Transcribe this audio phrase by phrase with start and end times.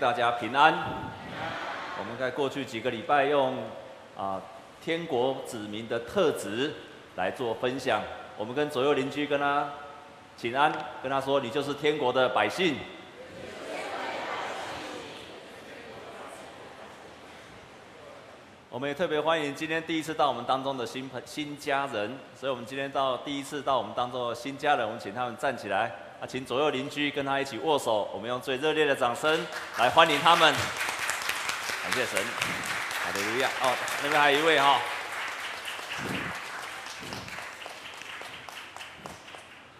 [0.00, 0.72] 大家平安。
[1.98, 3.54] 我们在过去几个礼拜用
[4.16, 4.40] 啊
[4.82, 6.72] 天国子民的特质
[7.16, 8.00] 来做分享。
[8.38, 9.68] 我们跟左右邻居跟他
[10.38, 12.76] 请安，跟他说：“你就是天国的百姓。”
[18.70, 25.92] 我们也特别欢迎今天第一次到我们当中的新朋新家人，所以我们今天到第一次到我们当中的新家人，我们请他们站起来。
[26.20, 29.46] 啊，请左右邻居跟他一起握手，我们用最热烈的掌声
[29.78, 30.52] 来欢迎他们。
[31.82, 32.22] 感谢神，
[33.02, 33.48] 好的，路亚。
[33.62, 34.78] 哦，那边还有一位哈、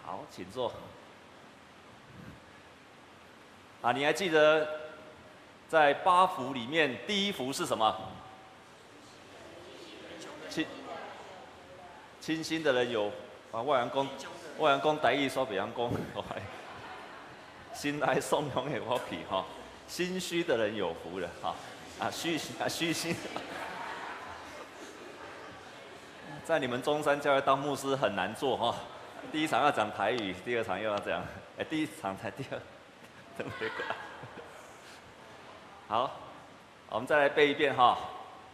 [0.03, 0.73] 好，请坐。
[3.83, 4.67] 啊，你还记得
[5.69, 7.95] 在八福里面第一福是什么？
[10.49, 10.65] 清
[12.19, 13.11] 清新的人有
[13.51, 14.09] 啊，外阳公。
[14.61, 15.91] 我阳公台语说北阳公，
[17.73, 19.43] 心来松容的我皮哈，
[19.87, 21.55] 心虚的人有福了哈，
[21.99, 23.15] 啊虚啊虚心，
[26.45, 28.75] 在你们中山教会当牧师很难做哈，
[29.31, 31.23] 第一场要讲台语，第二场又要讲，
[31.57, 32.59] 哎第一场才第二，
[33.35, 33.97] 真没管。
[35.87, 36.11] 好，
[36.91, 37.97] 我们再来背一遍哈，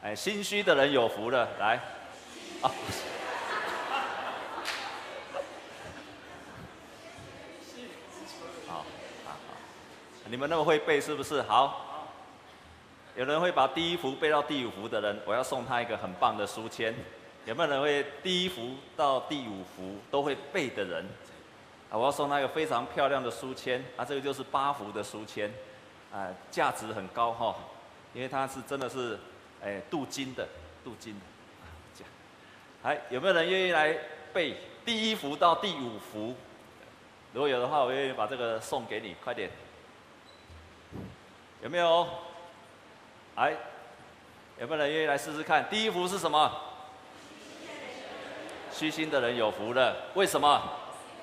[0.02, 1.78] 哎心虚的人有福了，来，
[2.62, 2.72] 啊。
[10.30, 11.42] 你们那么会背是不是？
[11.44, 12.10] 好，
[13.16, 16.94] 有人会把第一幅背到第五幅的人，我要送他一个很棒的书签。
[17.46, 21.06] 有没有人会第一幅到第五幅都会背的人？
[21.90, 23.82] 啊，我要送他一个非常漂亮的书签。
[23.96, 25.50] 啊，这个就是八幅的书签，
[26.12, 27.56] 啊，价值很高哈，
[28.14, 29.18] 因为它是真的是，
[29.64, 30.46] 哎，镀金的，
[30.84, 31.22] 镀金的。
[31.96, 32.12] 这样，
[32.84, 33.98] 来，有没有人愿意来
[34.34, 36.36] 背第一幅到第五幅？
[37.34, 39.50] 如果有的话，我愿意把这个送给你，快点。
[41.64, 42.08] 有没有？
[43.36, 43.52] 来，
[44.60, 45.68] 有没有人愿意来试试看？
[45.70, 46.52] 第一幅是什么？
[48.72, 49.96] 虚心的人有福了。
[50.14, 50.62] 为什么？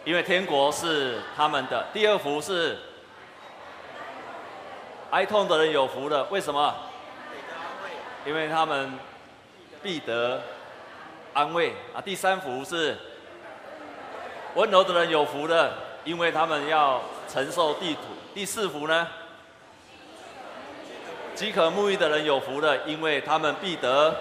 [0.04, 1.86] 因为天国是他们的。
[1.92, 2.76] 第二幅是
[5.10, 6.24] 哀痛的人有福了。
[6.24, 6.74] 为什么？
[8.26, 8.92] 因为他们
[9.82, 10.42] 必得
[11.32, 11.74] 安慰。
[11.94, 12.96] 啊，第三幅是
[14.56, 18.00] 温柔的人有福了，因为他们要承受地土。
[18.34, 19.06] 第四幅呢？
[21.34, 24.14] 饥渴沐浴的人有福了，因为他们必得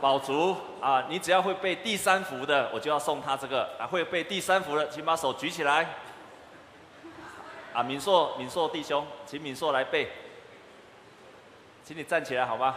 [0.00, 1.04] 饱足啊！
[1.08, 3.86] 你只要会背第三福的，我就要送他这个啊！
[3.86, 5.86] 会背第三福的，请把手举起来。
[7.72, 10.10] 啊，敏硕，敏硕弟兄，请敏硕来背。
[11.84, 12.76] 请你站起来好吗？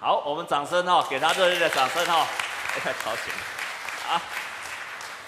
[0.00, 2.26] 好，我们掌声哈，给他热烈的掌声哈！
[2.82, 4.22] 太吵醒了啊！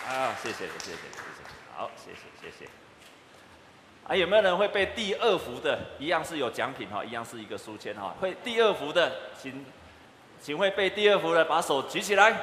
[0.08, 1.61] 啊，谢谢谢，谢谢谢。
[1.82, 2.70] 好，谢谢谢谢。
[4.06, 5.76] 啊，有没有人会背第二幅的？
[5.98, 8.14] 一样是有奖品哈，一样是一个书签哈。
[8.20, 9.66] 会第二幅的，请
[10.40, 12.36] 请会背第二幅的，把手举起来。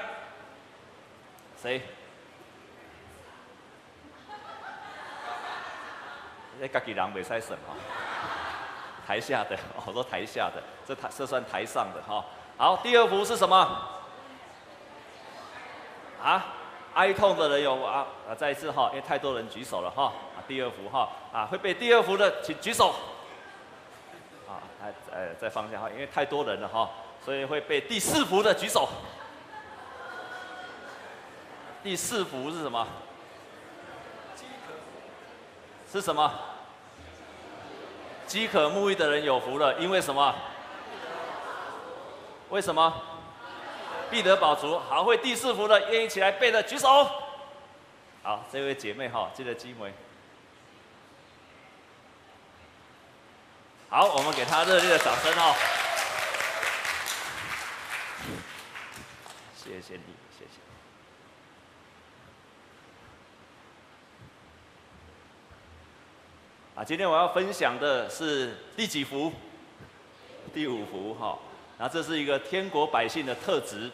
[1.55, 1.81] 谁？
[6.59, 7.77] 那家己人袂使审哈。
[9.07, 12.25] 台下的，我说台下的，这台这算台上的哈。
[12.57, 13.55] 好，第二幅是什么？
[16.21, 16.55] 啊？
[16.93, 18.35] 哀痛的人有啊啊！
[18.35, 20.37] 再一次哈，因为太多人举手了哈啊！
[20.47, 22.93] 第二幅哈啊，会背第二幅的请举手。
[24.47, 26.89] 啊，来，呃，再放下哈，因为太多人了哈，
[27.23, 28.89] 所以会背第四幅的举手。
[31.81, 32.87] 第四幅是什么？
[35.91, 36.31] 是什么？
[38.27, 40.35] 饥渴沐浴的人有福了，因为什么？
[42.49, 42.93] 为什么？
[44.09, 47.09] 必得饱足，好，会第四幅的，愿意起来背的举手。
[48.23, 49.93] 好，这位姐妹哈，记得机会。
[53.89, 55.55] 好，我们给她热烈的掌声哦。
[59.55, 60.59] 谢谢你，谢谢。
[66.75, 69.31] 啊，今天我要分享的是第几幅？
[70.53, 71.37] 第五幅哈。
[71.81, 73.89] 那这是一个天国百姓的特质，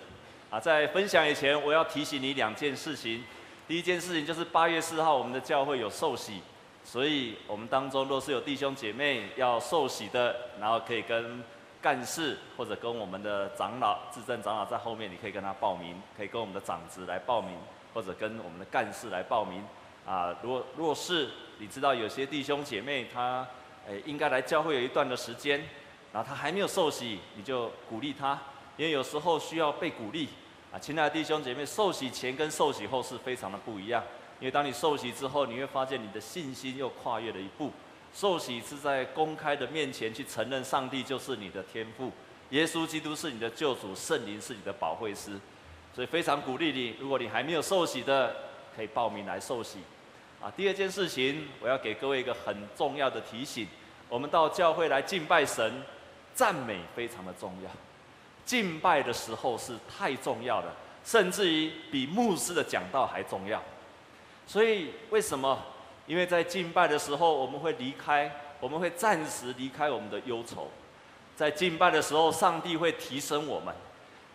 [0.50, 3.24] 啊，在分享以前，我要提醒你两件事情。
[3.68, 6.42] 第一件事情就是八月四号我们的教会有受洗，
[6.84, 11.44] 所以我们当中若是有弟兄姐妹要受洗的，然后可以跟
[11.80, 17.56] 干事或者跟我们的长老、至正长老在后面，你可以跟他报名，可以跟我们的长子来报名，
[17.94, 19.64] 或者跟我们的干事来报名。
[20.08, 21.30] 啊，如果若是
[21.60, 23.48] 你知道有些弟兄姐妹他，
[23.88, 25.64] 诶，应该来教会有一段的时间。
[26.16, 28.40] 然后他还没有受洗，你就鼓励他，
[28.78, 30.30] 因为有时候需要被鼓励
[30.72, 30.80] 啊。
[30.80, 34.02] 亲爱的弟兄姐妹，受洗前跟受洗后是非常的不一样。
[34.40, 37.70] 因为当你受洗之后，你会发现你的信心又跨越了一步。
[38.14, 42.10] 受洗是在公开的面前去承认上帝就是你的天父，
[42.52, 45.38] 耶稣基督是你的救主，圣灵是你的保惠师。
[45.94, 48.34] 所以非常鼓励你，如果你还没有受洗的，
[48.74, 49.80] 可以报名来受洗。
[50.42, 53.68] 啊，第二件事情，我要给各位一个很重要的提醒：
[54.08, 55.84] 我们到教会来敬拜神，
[56.36, 57.72] 赞美非常的重要。
[58.46, 60.72] 敬拜的时候是太重要了，
[61.04, 63.60] 甚至于比牧师的讲道还重要。
[64.46, 65.58] 所以为什么？
[66.06, 70.70] 因为在敬拜的时候，我们会离开，我们会暂时离开我们的忧愁。
[71.36, 73.74] 在敬拜的时候，上帝会提升我们；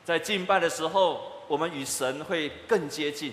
[0.04, 3.30] 在敬拜的时候，我们与神会更接近；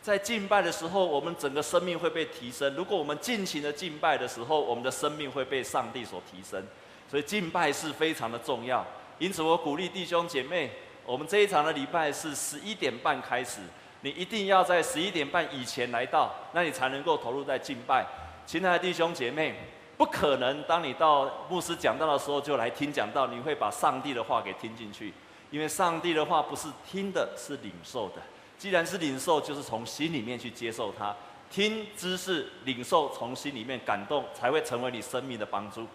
[0.00, 2.72] 在敬拜的时候，我们整个生命会被提升。
[2.76, 6.64] 如果我们尽情的敬拜的时候，我们的生命会被上帝所提升。
[7.08, 8.84] 所以敬拜是非常的重要。
[9.18, 10.70] 因此，我鼓励弟兄姐妹，
[11.04, 13.60] 我们这一场的礼拜是十一点半开始。
[14.02, 18.06] 你一定要在十一点半以前来到，那你才能够投入在敬拜。
[18.44, 19.54] 亲爱的弟兄姐妹，
[19.96, 25.12] 不可能当你到牧师讲道的时候就来听讲道，你会把上帝的话给听进去，
[25.50, 28.22] 因为上帝的话不是听的，是领受的。
[28.58, 31.14] 既然是领受，就是从心里面去接受它。
[31.50, 35.86] 听知识，领受从心里面感动，才会成为你生命的帮助。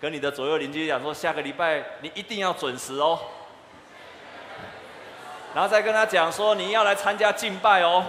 [0.00, 3.18] 跟你的左右邻居讲说，下个礼拜你一定要准时哦。
[5.54, 8.04] 然后再跟他讲说，你要来参加敬拜哦。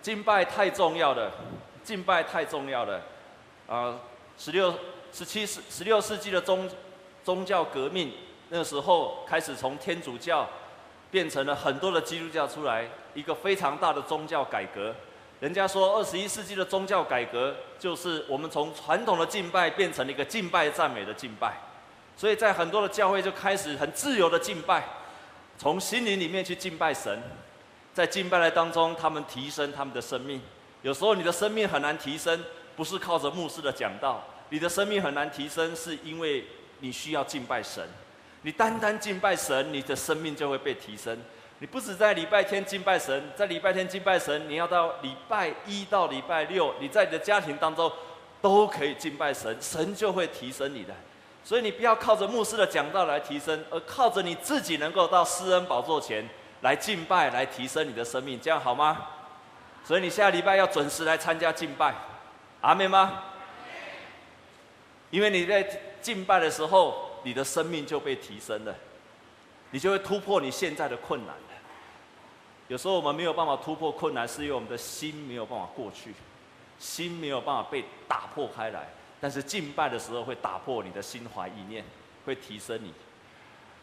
[0.00, 1.30] 敬拜太重要了，
[1.84, 3.00] 敬拜太重要了。
[3.68, 3.94] 啊，
[4.38, 4.74] 十六、
[5.12, 6.68] 十七世、十六世纪的宗
[7.22, 8.12] 宗教革命，
[8.48, 10.48] 那时候开始从天主教
[11.10, 14.94] 变成了很多的基督教出来，一个非常大的宗教改革。
[15.40, 21.54] 人家说，二十一世纪的宗教改革就是我们从传统的敬拜变成了一个敬拜赞美的敬拜。
[22.16, 24.82] 所以在很多的教会就开始很自由的敬拜，
[25.56, 27.22] 从心灵里面去敬拜神，
[27.94, 30.42] 在敬拜的当中，他们提升他们的生命。
[30.82, 32.44] 有时候你的生命很难提升，
[32.74, 36.44] 不是靠着牧师的讲道，你的生命很难提升，是因为
[36.80, 37.86] 你需要敬拜神。
[38.42, 41.16] 你单单敬拜神，你的生命就会被提升。
[41.60, 47.90] 你不止在礼拜天敬拜神，在礼拜天敬拜神，你要到礼拜一到礼拜六，你在你的家庭当中
[48.40, 50.94] 都可以敬拜神，神就会提升你的。
[51.42, 56.24] 所以你不要靠着牧师的讲道来提升，而靠着你自己能够到施恩宝座前
[56.60, 59.06] 来敬拜，来提升你的生命，这样好吗？
[59.84, 61.92] 所以你下礼拜要准时来参加敬拜，
[62.60, 63.24] 阿们吗？
[65.10, 65.66] 因为你在
[66.00, 68.74] 敬拜的时候，你的生命就被提升了，
[69.70, 71.34] 你就会突破你现在的困难。
[72.68, 76.12] 有时候我们没有办法突破困难，是因为我们的心没有办法过去，
[76.78, 78.88] 心没有办法被打破开来。
[79.20, 81.82] 但是敬拜的时候会打破你的心怀意念，
[82.24, 82.92] 会提升你。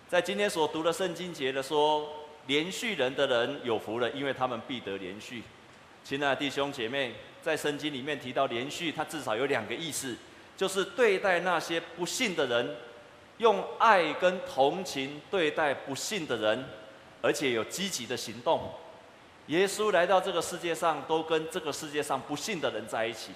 [0.08, 2.08] 在今天所读的圣经节的说，
[2.46, 5.44] 连续人的人有福了，因为他们必得连续。
[6.04, 10.16] 亲爱的弟兄姐妹，在圣经里面提到连续，它至少有两个意思，
[10.56, 12.76] 就是对待那些不信的人，
[13.40, 16.64] 用爱跟同情对待不信的人，
[17.26, 18.72] 而且有积极的行动。
[19.48, 23.32] 耶稣来到这个世界上，都跟这个世界上不幸的人在一起。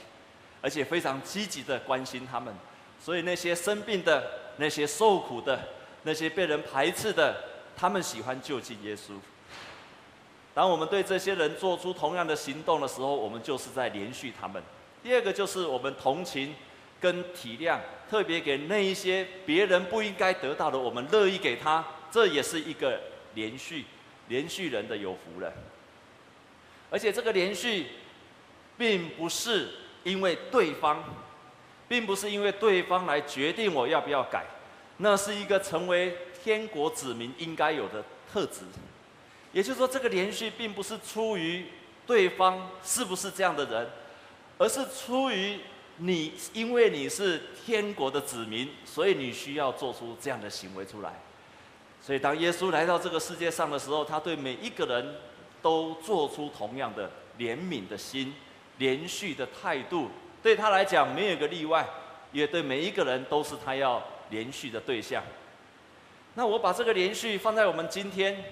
[0.62, 2.54] 而且非常积极的关心他们，
[3.00, 5.58] 所以那些生病的、那些受苦的、
[6.04, 7.34] 那些被人排斥的，
[7.78, 9.14] 他们喜欢就近耶稣。
[10.54, 14.62] 当我们对这些人做出同样的行动的时候，我们就是在连续他们。
[15.02, 16.54] 第二个就是我们同情
[17.00, 23.00] 跟体谅，特别给那一些别人不应该得到的，我们乐意给他，这也是一个
[23.40, 23.86] 连续，
[24.28, 25.54] 连续人的有福了。
[26.90, 27.88] 而且这个连续，
[28.78, 29.70] 并不是。
[30.06, 31.04] 因为对方，
[31.90, 34.46] 并不是因为对方来决定我要不要改，
[34.98, 38.62] 那是一个成为天国子民应该有的特质。
[39.52, 41.66] 也就是说，这个连续并不是出于
[42.08, 43.90] 对方是不是这样的人，
[44.58, 45.60] 而是出于
[45.98, 51.12] 你，因为你是天国的子民，所以你需要做出这样的行为出来。
[52.10, 55.16] 所以，当耶稣来到这个世界上的时候，他对每一个人
[55.62, 58.34] 都做出同样的怜悯的心。
[58.80, 60.10] 连续的态度
[60.42, 61.88] 对他来讲没有一个例外，
[62.32, 65.22] 也对每一个人都是他要连续的对象。
[66.34, 68.44] 那我把这个连续放在我们今天，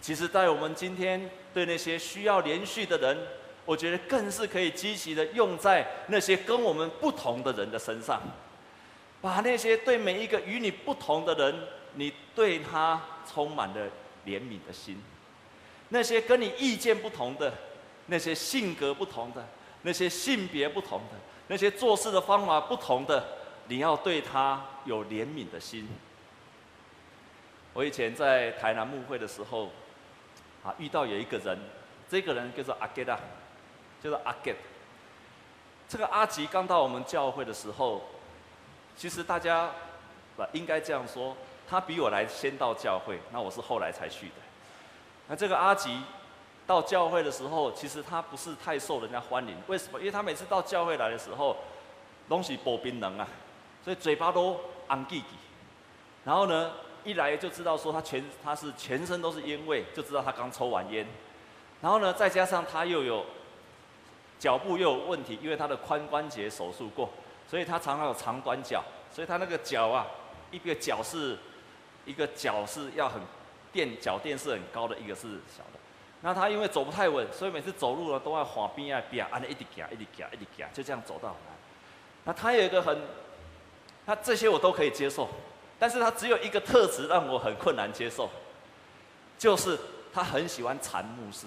[0.00, 3.16] 其实，在我们今天对那些需要连续的人，
[3.64, 8.20] 我觉得更是可以积极的用在那些跟我们不同的人的身上，
[9.20, 11.54] 把那些对每一个与你不同的人，
[11.98, 13.86] 你对他充满了
[14.24, 14.96] 怜悯的心；
[15.88, 17.52] 那些跟你意见不同的，
[18.06, 19.44] 那些性格不同的。
[19.82, 21.14] 那些性别不同的，
[21.46, 23.24] 那些做事的方法不同的，
[23.68, 25.88] 你要对他有怜悯的心。
[27.72, 29.70] 我以前在台南牧会的时候，
[30.64, 31.56] 啊，遇到有一个人，
[32.08, 33.16] 这个人叫做阿吉拉，
[34.02, 34.52] 叫做阿吉。
[35.88, 38.02] 这个阿吉刚到我们教会的时候，
[38.96, 39.70] 其实大家
[40.36, 41.36] 不应该这样说，
[41.68, 44.34] 他比我来先到教会，那我是后来才去的。
[45.28, 46.00] 那这个阿吉
[46.66, 49.98] 到教会的时候，其实他不是太受人家欢迎，为什么？
[49.98, 51.56] 因为他每次到教会来的时候，
[52.28, 53.28] 东西薄冰冷啊，
[53.84, 54.58] 所以嘴巴都
[54.88, 55.24] 昂唧唧。
[56.24, 56.72] 然后呢，
[57.04, 61.06] 一来就知道说他全他是全身都是烟味，就知道他刚抽完烟。
[61.80, 63.24] 然后呢，再加上他又有
[64.38, 67.08] 脚部又有问题，因为他的髋关节手术过，
[67.46, 68.82] 所以他常常有长短脚，
[69.12, 70.06] 所以他那个脚啊，
[70.50, 71.38] 一个脚是
[72.08, 73.20] 一个脚是要很
[73.70, 75.78] 垫脚垫是很高的，一个是小的。
[76.22, 81.36] 那他因为走不太稳，所以每次走路呢都要滑边啊边啊，按一直夹一直夹一直夹，就这样走到来。
[82.24, 82.98] 那他有一个很，
[84.04, 85.28] 他这些我都可以接受。
[85.78, 88.28] 但是他只有一个特质让我很困难接受，
[89.38, 89.78] 就是
[90.12, 91.46] 他很喜欢缠牧师。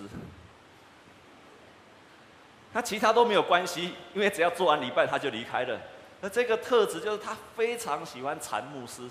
[2.74, 5.78] 他其他都没有关系，因为只要做完礼拜他就离开了。
[6.22, 9.02] 那这个特质就是他非常喜欢缠牧师。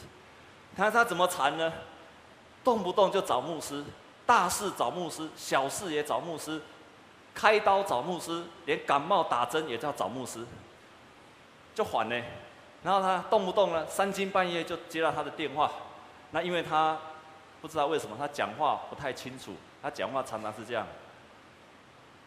[0.76, 1.72] 看他怎么缠呢？
[2.62, 3.84] 动不动就找牧师，
[4.26, 6.60] 大事找牧师，小事也找牧师，
[7.34, 10.46] 开刀找牧师，连感冒打针也叫找牧师，
[11.74, 12.22] 就缓呢。
[12.82, 15.70] 然后他动不动呢，三更半夜就接到他的电话，
[16.30, 16.98] 那因为他
[17.60, 20.86] 不知道为什么他讲话不太清楚，他讲话常常是这样：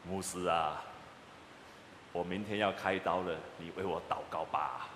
[0.04, 0.82] 牧师啊，
[2.12, 4.88] 我明天要开刀了，你为我祷告吧。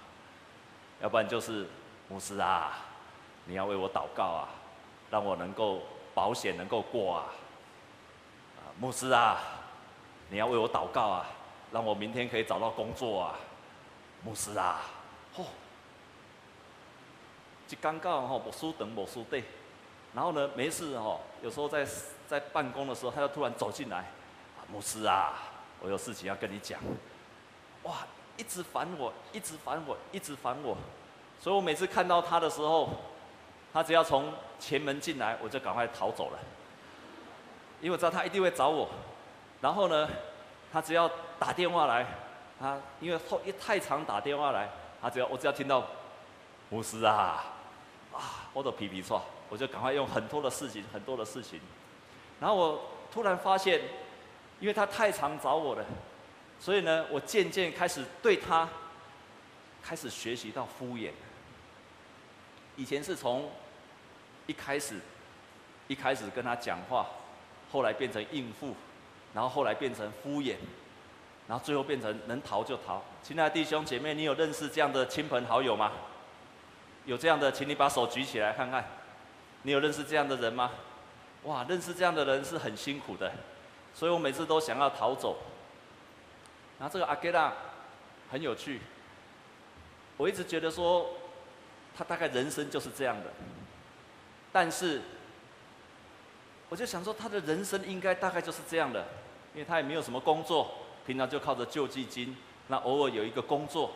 [1.01, 1.67] 要不然就是
[2.07, 2.73] 牧师啊，
[3.47, 4.49] 你要为我祷告啊，
[5.09, 5.81] 让我能够
[6.13, 7.25] 保险能够过啊。
[8.79, 9.39] 牧师啊，
[10.29, 11.25] 你要为我祷告啊，
[11.71, 13.35] 让我明天可以找到工作啊。
[14.23, 14.81] 牧师啊。
[15.37, 15.45] 哦，
[17.67, 19.43] 就尴尬哈，我输等我输对，
[20.13, 21.85] 然后呢，没事哈，有时候在
[22.27, 24.05] 在办公的时候，他就突然走进来，
[24.71, 25.33] 牧师啊，
[25.79, 26.79] 我有事情要跟你讲，
[27.83, 30.75] 哇，一直烦我，一直烦我，一直烦我，
[31.39, 32.89] 所以我每次看到他的时候，
[33.77, 36.39] 他只要从前门进来，我就赶快逃走了，
[37.79, 38.89] 因为我知道他一定会找我，
[39.61, 40.09] 然后呢，
[40.73, 41.07] 他只要
[41.37, 42.03] 打电话来，
[42.59, 44.67] 他因为后一太常打电话来。
[44.99, 45.85] 他只要我只要听到
[46.71, 47.53] 牧师啊
[48.11, 51.61] 啊，我都皮皮错，我就赶快用很多的事情，很多的事情。
[52.39, 52.81] 然后我
[53.13, 53.79] 突然发现，
[54.59, 55.85] 因为他太常找我了，
[56.59, 58.67] 所以呢，我渐渐开始对他
[59.83, 61.11] 开始学习到敷衍。
[62.75, 63.51] 以前是从
[64.47, 64.95] 一开始
[65.87, 67.05] 一开始跟他讲话，
[67.71, 68.75] 后来变成应付，
[69.33, 70.55] 然后后来变成敷衍。
[71.47, 73.01] 然后最后变成能逃就逃。
[73.23, 75.93] 亲爱的弟兄姐妹，你有认识这样的亲朋好友吗？
[77.05, 78.83] 有这样的，请你把手举起来看看。
[79.61, 80.71] 你有认识这样的人吗？
[81.43, 83.31] 哇，认识这样的人是很辛苦的，
[83.93, 85.37] 所以我每次都想要逃走。
[86.77, 87.53] 然后这个阿吉拉
[88.29, 88.81] 很有趣，
[90.17, 91.09] 我一直觉得说
[91.97, 93.31] 他大概人生就是这样的，
[94.57, 94.99] 但是
[96.67, 99.05] 我就想说他的人生应该大概就是这样的，
[99.53, 100.71] 因为他也没有什么工作。
[101.05, 102.35] 平常就靠着救济金，
[102.69, 103.91] 那偶尔有一个工作，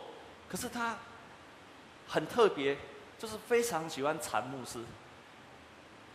[0.48, 0.96] 可是他
[2.06, 2.76] 很特别，
[3.18, 4.78] 就是非常喜欢缠牧师。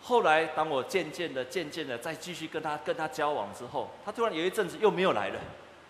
[0.02, 5.36] 后来当我渐渐的、渐渐的再继续跟他跟他交往之后，他突然有一阵子又没有来了，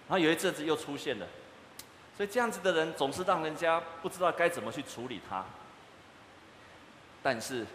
[0.08, 1.28] 然后有一阵子又出现了，
[2.18, 5.46] 所以这样子的人总是让人家不知道该怎么去处理他。
[7.22, 7.66] 但是，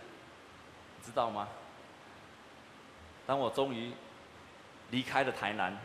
[1.05, 1.49] 知道吗？
[3.27, 3.93] 当我终于
[4.91, 5.77] 离开了台南，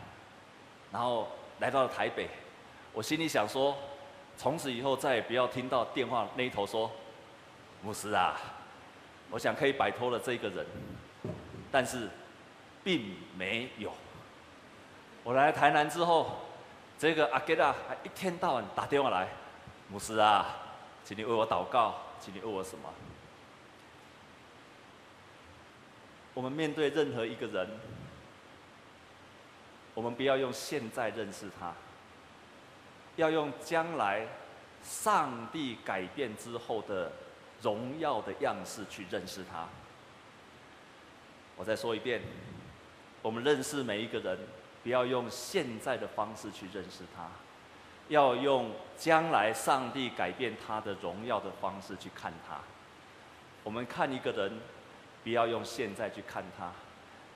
[0.92, 1.28] 然后。
[1.60, 2.28] 来到了台北，
[2.92, 3.76] 我心里想说，
[4.36, 6.88] 从此以后再也不要听到电话那一头说，
[7.82, 8.36] 牧师啊，
[9.28, 10.64] 我想可以摆脱了这个人，
[11.72, 12.08] 但是，
[12.84, 13.92] 并没有。
[15.24, 16.36] 我来台南之后，
[16.96, 19.26] 这个阿吉拉还一天到晚打电话来，
[19.88, 20.46] 牧师啊，
[21.02, 22.88] 请你为我祷告，请你为我什么？
[26.38, 27.68] 我们面对任何一个人。
[29.92, 31.74] 我们不要用现在认识他，
[33.16, 34.24] 要用将来
[34.80, 37.10] 上帝改变之后的
[37.60, 39.66] 荣耀的样式去认识他。
[41.56, 42.22] 我再说一遍，
[43.20, 44.38] 我们认识每一个人，
[44.84, 47.28] 不要用现在的方式去认识他，
[48.06, 52.60] 要用将来上帝改变他的荣耀的方式去看他。
[53.64, 54.52] 我们看一个人，
[55.28, 56.72] 不要用现在去看他。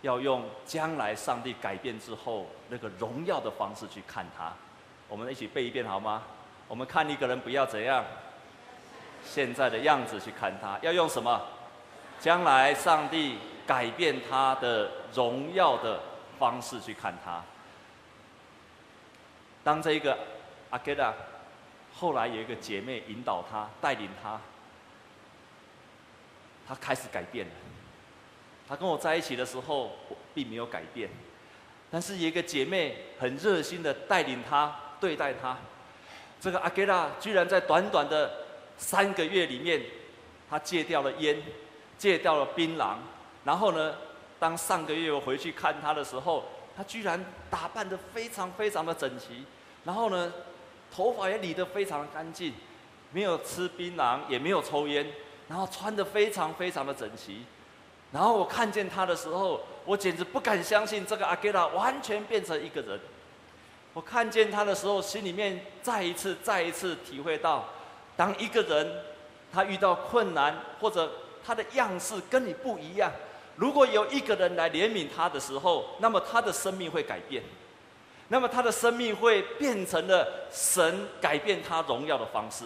[0.01, 4.51] 要用将来上帝改变之后那个荣耀的方式去看他，
[5.09, 6.23] 我们一起背一遍好吗？
[6.69, 8.03] 我们看一个人不要怎样，
[9.23, 11.39] 现在的样子去看他，要用什么？
[12.19, 16.01] 将来上帝改变他的荣耀的
[16.39, 17.43] 方式去看他。
[19.63, 20.19] 当这一个
[20.71, 21.13] 阿盖拉
[21.95, 24.41] 后来有一个姐妹引导他、带领他，
[26.67, 27.53] 他开始改变了。
[28.69, 31.09] 他跟我在一起的时候，我并没有改变，
[31.91, 35.57] 但是有一个姐妹很热心的带领他、对待他。
[36.41, 38.31] 这个阿盖拉居然在短短的
[38.77, 39.81] 三个月里面，
[40.49, 41.41] 他戒掉了烟，
[41.97, 42.97] 戒掉了槟榔，
[43.45, 43.95] 然后呢，
[44.39, 46.45] 当上个月我回去看他的时候，
[46.77, 49.45] 他居然打扮得非常非常的整齐，
[49.85, 50.33] 然后呢，
[50.91, 52.55] 头发也理得非常的干净，
[53.13, 55.07] 没有吃槟榔，也没有抽烟，
[55.49, 57.45] 然后穿得非常非常的整齐。
[58.13, 63.01] 然后我看见他的时候，我简直不敢相信，这个阿盖拉完全变成一个人。
[63.95, 67.69] 我看见他的时候，心里面再一次、再一次体会到，
[68.17, 69.03] 当一个人
[69.53, 71.11] 他遇到困难，或者
[71.45, 73.11] 他的样式跟你不一样，
[73.57, 77.43] 如果有一个人来怜悯他的时候，那么他的生命会改变，
[78.29, 82.65] 那么他的生命会变成了神改变他荣耀的方式。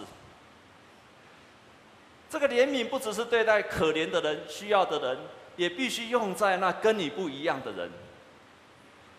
[2.29, 5.17] 这个怜悯不只是对待可怜的人、需要的人。
[5.57, 7.91] 也必须用在那跟你不一样的人。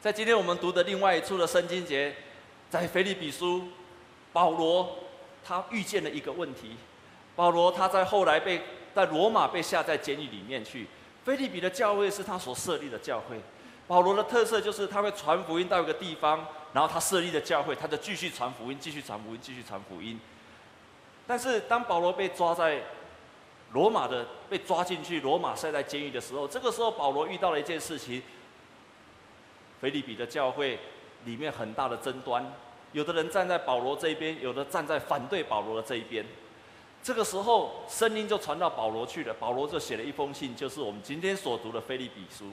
[0.00, 2.14] 在今天我们读的另外一处的圣经节，
[2.70, 3.64] 在腓立比书，
[4.32, 4.96] 保罗
[5.44, 6.76] 他遇见了一个问题。
[7.34, 8.62] 保罗他在后来被
[8.94, 10.86] 在罗马被下在监狱里面去。
[11.24, 13.38] 腓利比的教会是他所设立的教会。
[13.86, 20.18] 保罗的特色就是他会传福音到一个地方，然后他设立的教会，他就继续传福音，继续传福音，继续传福音。
[21.26, 22.82] 但是当保罗被抓在
[23.72, 28.22] 罗马的被抓进去，罗马塞在监狱的时候，这个时候保罗遇到了一件事情。
[29.80, 30.78] 腓立比的教会
[31.24, 32.44] 里面很大的争端，
[32.92, 36.24] 有的人站在保罗这一边，有的站在反对保罗的这一边。
[37.00, 42.46] 这个时候，声音就传到保罗去了，保罗就写了一封信，就是我们今天所读的腓立比书。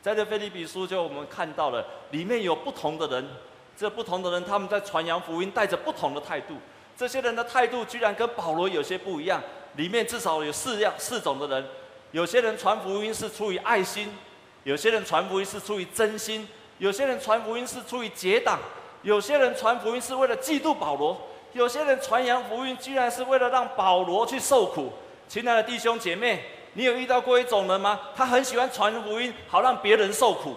[0.00, 3.28] 在这腓立比书，就我们看到了里面有不同的人，
[3.76, 6.54] 这不同的人他们在传扬福音，带着不同的态度。
[6.96, 9.42] 这些人的态度居然跟保罗有些不一样。
[9.76, 11.66] 里面至少有四样、四种的人，
[12.12, 14.16] 有些人传福音是出于爱心，
[14.64, 18.58] 有些人传福音是出于真心，有些人传福音是出于结党，
[19.02, 21.16] 有些人传福音是为了嫉妒保罗，
[21.52, 24.92] 有些人传扬福音居然是为了让保罗去受苦。
[25.28, 28.00] 亲爱的弟兄姐妹，你有遇到过一种人吗？
[28.16, 30.54] 他很喜欢传福音，好让别人受苦。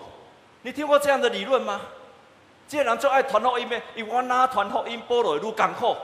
[0.61, 1.81] 你听过这样的理论吗？
[2.67, 5.95] 既然就爱传福音，因为哪传福音，保罗路艰苦，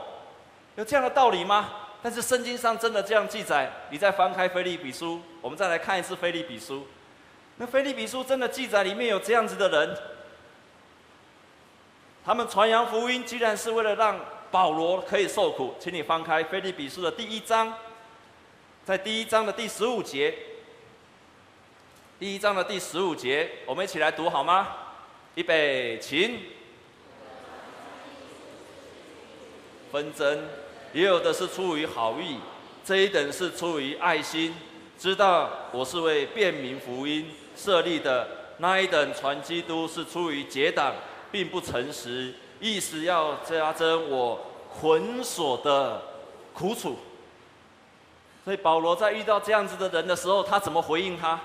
[0.76, 1.68] 有这样的道理吗？
[2.00, 3.70] 但是圣经上真的这样记载？
[3.90, 6.86] 你再翻开腓立比书，我们再来看一次腓立比书。
[7.56, 9.96] 那腓立比书真的记载里面有这样子的人，
[12.24, 15.74] 他们传扬福音，居然是为了让保罗可以受苦。
[15.80, 17.74] 请你翻开腓立比书的第一章，
[18.84, 20.32] 在第一章的第十五节，
[22.20, 24.68] 第一章的第十五节，我们一起来读好吗？
[25.34, 26.38] 预备，请。
[29.90, 30.57] 纷争。
[30.92, 32.38] 也有的是出于好意，
[32.84, 34.54] 这一等是出于爱心，
[34.98, 38.26] 知道我是为便民福音设立的；
[38.58, 40.94] 那一等传基督是出于结党，
[41.30, 44.40] 并不诚实，意思要加增我
[44.80, 46.02] 捆锁的
[46.54, 46.96] 苦楚。
[48.44, 51.38] 所以保罗在遇到这样子的人的时候，他怎么回应他？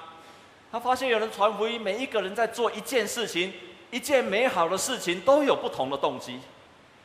[0.71, 3.51] 他发现有人传福音，每一个人在做一件事情，
[3.91, 6.39] 一件美好的事情，都有不同的动机。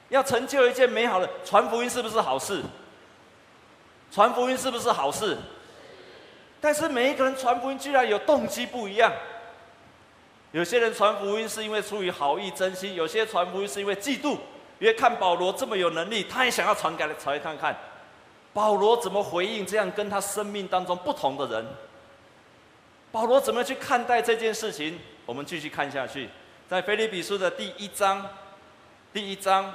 [0.09, 2.62] 要成就一件美好的传福音，是不是好事？
[4.11, 5.37] 传福音是不是好事？
[6.61, 9.12] 但是每一个人传福音居然有动机不一样。
[10.53, 14.38] 有些人传福音是因为出于好意、真心；有些传福音是因为嫉妒，
[14.79, 17.77] 因为看保罗这么有能力，他也想要传给来，传来看看
[18.55, 21.66] 保罗怎么回应这样跟他生命当中不同的人。
[23.12, 24.99] 保罗怎么去看待这件事情？
[25.27, 26.31] 我们继续看下去，
[26.66, 28.27] 在腓立比书的第一章，
[29.12, 29.73] 第一章。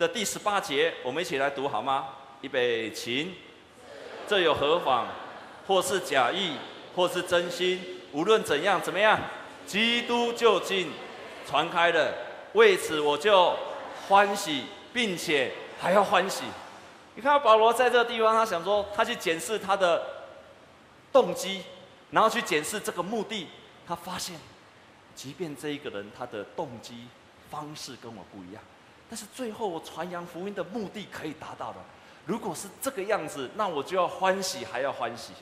[0.00, 2.08] 的第十八节，我们一起来读好吗？
[2.40, 3.34] 预备，请。
[4.26, 5.06] 这有何妨？
[5.66, 6.54] 或是假意，
[6.96, 7.78] 或是真心，
[8.12, 9.20] 无论怎样，怎么样，
[9.66, 10.90] 基督就近
[11.46, 12.14] 传开了。
[12.54, 13.54] 为此，我就
[14.08, 16.44] 欢喜，并且还要欢喜。
[17.14, 20.02] 你看保罗在这个地方，他想说，他去检视他的
[21.12, 21.62] 动机，
[22.10, 23.48] 然后去检视这个目的，
[23.86, 24.40] 他发现，
[25.14, 27.04] 即便这一个人他的动机
[27.50, 28.62] 方式跟我不一样。
[29.10, 31.78] 但是最后，我传扬福音的目的可以达到的。
[32.26, 35.32] 如果是这个样子，那我就要欢喜，还要欢喜。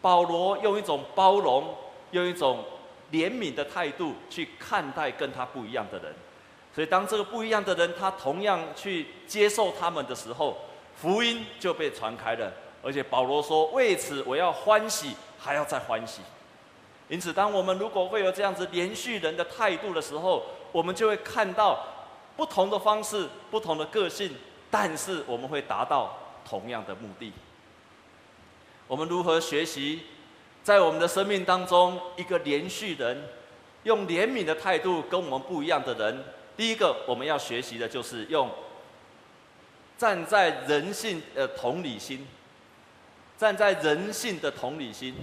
[0.00, 1.74] 保罗用一种包容、
[2.12, 2.64] 用一种
[3.10, 6.14] 怜悯的态度去看待跟他不一样的人。
[6.72, 10.56] 所以，当这个不一样的人他同样去接受他们的时候，
[10.94, 12.52] 福音就被传开了。
[12.84, 16.20] 而且保罗说：“为此，我要欢喜，还要再欢喜。”
[17.08, 21.84] 因此，当我们如果会有这样子连续人的态度的时候，我们就会看到
[22.36, 24.34] 不同的方式、不同的个性，
[24.70, 27.32] 但是我们会达到同样的目的。
[28.88, 30.02] 我们如何学习，
[30.62, 33.22] 在我们的生命当中，一个连续人，
[33.84, 36.24] 用怜悯的态度跟我们不一样的人？
[36.56, 38.50] 第一个，我们要学习的就是用
[39.96, 42.26] 站在人性的同理心，
[43.38, 45.14] 站在人性的同理心。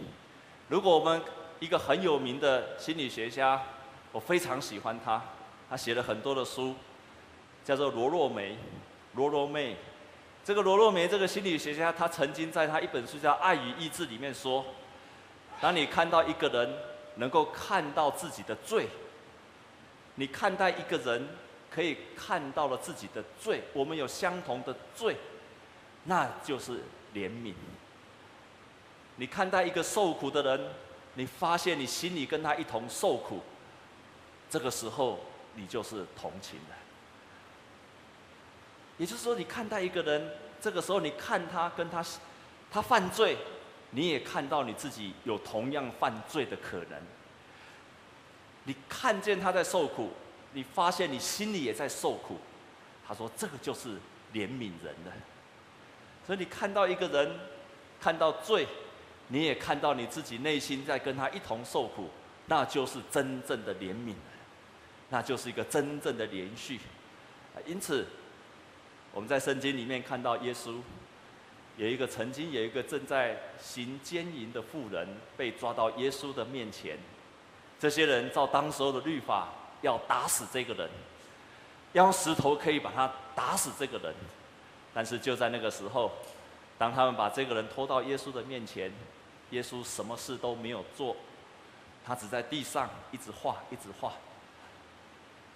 [0.68, 1.22] 如果我们
[1.60, 3.62] 一个很有名的心理学家，
[4.12, 5.22] 我非常喜欢他，
[5.70, 6.76] 他写了很多的书，
[7.70, 8.58] 叫做罗洛梅，
[9.14, 9.78] 罗洛梅。
[10.44, 14.66] 这个罗洛梅这个心理学家，他曾经在他一本书叫《爱与意志》里面说，
[15.62, 16.68] 当你看到一个人
[17.18, 18.88] 能够看到自己的罪，
[20.16, 21.28] 你看待一个人
[21.70, 25.16] 可以看到了自己的罪，我们有相同的罪，
[26.06, 26.80] 那就是
[27.14, 27.54] 怜悯。
[29.18, 30.60] 你看待一个受苦的人。
[31.16, 33.42] 你发现你心里跟他一同受苦，
[34.50, 35.20] 这个时候
[35.56, 36.79] 你就是同情的。
[39.00, 40.30] 也就是说，你看待一个人，
[40.62, 42.06] 这个时候你看他跟他，
[42.70, 43.36] 他犯罪，
[43.90, 47.02] 你也看到你自己有同样犯罪的可能。
[48.66, 50.12] 你看见他在受苦，
[50.54, 52.38] 你发现你心里也在受苦。
[53.08, 53.96] 他说：“这个就是
[54.34, 55.12] 怜悯人的。”
[56.28, 57.40] 所以你看到一个人，
[58.00, 58.68] 看到罪。
[59.32, 62.10] 你也看到你自己内心在跟他一同受苦，
[62.48, 64.16] 那就是真正的怜悯，
[65.12, 66.80] 那就是一个真正的怜恤。
[67.64, 68.08] 因此，
[69.14, 70.76] 我们在圣经里面看到耶稣
[71.78, 76.98] 有一个曾经有一个正在行奸淫的妇人被抓到耶稣的面前，
[77.80, 79.50] 这些人照当时候的律法
[79.82, 80.90] 要打死这个人，
[81.94, 84.14] 要用石头可以把他打死这个人，
[84.94, 86.12] 但是就在那个时候，
[86.78, 88.92] 当他们把这个人拖到耶稣的面前。
[89.52, 91.16] 耶稣什么事都没有做，
[92.06, 94.14] 他只在地上一直画，一直画。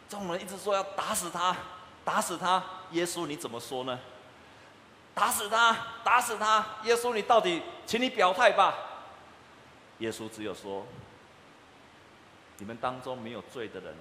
[0.09, 1.55] 众人一直说要打死他，
[2.03, 2.63] 打死他。
[2.91, 3.99] 耶稣你怎么说呢？
[5.15, 6.65] 打死他，打死他。
[6.83, 8.73] 耶稣你到底，请你表态吧。
[9.99, 10.85] 耶稣只有说：
[12.57, 13.95] 你们当中没有罪的人，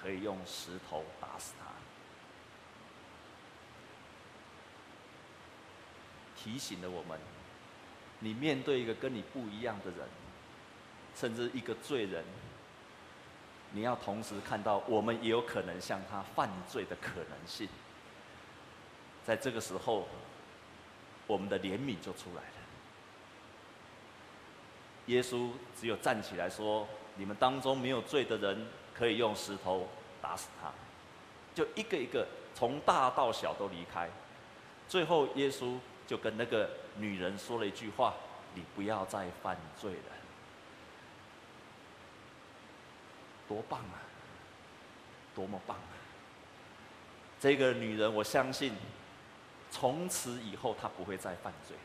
[0.00, 1.66] 可以用石头打死他。
[6.36, 7.18] 提醒了我们。
[8.20, 10.08] 你面对一个跟你不一样的人，
[11.16, 12.24] 甚至一个罪人，
[13.72, 17.68] 你要同时看到我们也有可能向他犯罪的可能性。
[19.24, 20.06] 在这个时候，
[21.26, 22.56] 我们的怜悯就出来了。
[25.06, 29.88] 耶稣只有站起来说：“你们当中没有罪的人，可以用石头
[30.20, 30.70] 打死他。”
[31.54, 34.08] 就一个一个从大到小都离开，
[34.88, 36.68] 最后耶稣就跟那个。
[36.98, 38.14] 女人说了一句话
[38.52, 40.12] ：“你不要再犯罪了。”
[43.52, 44.00] 多棒啊！
[45.34, 45.92] 多么棒啊！
[47.38, 48.72] 这个女人，我相信，
[49.70, 51.82] 从此以后她不会再犯罪了。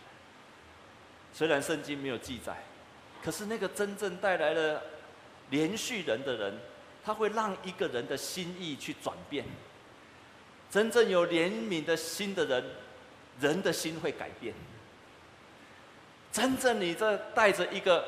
[1.34, 2.56] 虽然圣经没有记载，
[3.21, 4.82] 可是那个真正带来了
[5.49, 6.58] 连续人的人，
[7.03, 9.43] 他会让一个人的心意去转变。
[10.71, 12.63] 真正有怜悯的心的人，
[13.41, 14.53] 人的心会改变。
[16.32, 18.06] 真正你这带着一个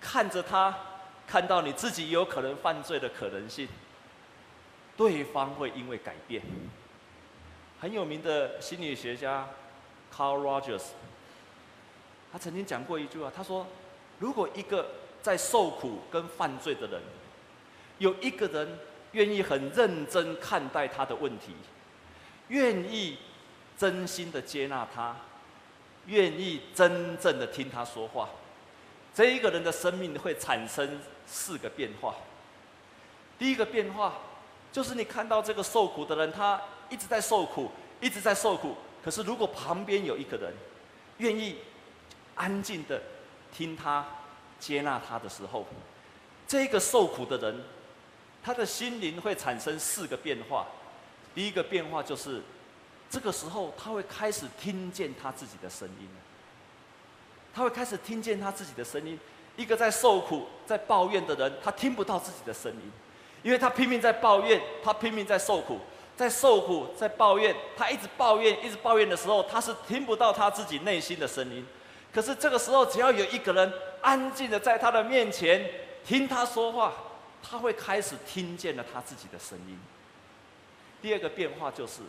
[0.00, 0.74] 看着他，
[1.28, 3.68] 看到你自己有可能犯罪的可能性，
[4.96, 6.42] 对方会因为改变。
[7.78, 9.46] 很有名的心理学家
[10.12, 10.82] Carl Rogers，
[12.32, 13.66] 他曾经讲过一句话，他说
[14.18, 14.90] ：“如果一个
[15.22, 17.00] 在受苦跟犯罪的人，
[17.98, 18.78] 有一个人
[19.12, 21.54] 愿意很认真看待他的问题，
[22.48, 23.18] 愿意
[23.76, 25.14] 真心的接纳他。”
[26.06, 28.30] 愿意真正的听他说话，
[29.12, 32.14] 这一个人的生命会产生四个变化。
[33.38, 34.14] 第一个变化
[34.72, 38.74] 就是你看到这个受苦的人，他一直在受苦，一直在受苦。
[39.04, 40.52] 可是如果旁边有一个人
[41.18, 41.58] 愿意
[42.34, 43.00] 安静的
[43.54, 44.04] 听他、
[44.58, 45.66] 接纳他的时候，
[46.46, 47.62] 这个受苦的人，
[48.42, 50.66] 他的心灵会产生四个变化。
[51.34, 52.42] 第一个变化就是。
[53.10, 56.06] 这个时候，他会开始听见他自己的声音。
[57.54, 59.18] 他会开始听见他自己的声音。
[59.58, 62.90] 一个在受苦、在抱怨的人，他听不到自己的声音，
[63.42, 65.78] 因为他拼命在抱怨，他拼命在受苦，
[66.16, 71.66] 在受苦、在抱怨，他一直抱怨、一直抱怨的时候，他是听不到他自己内心的声音。
[72.10, 75.68] 可是这个时候，只要有一个人安静的在他的面前
[76.04, 76.94] 听他说话，
[77.42, 79.78] 他会开始听见了他自己的声音。
[81.02, 82.00] 第二个变化就是。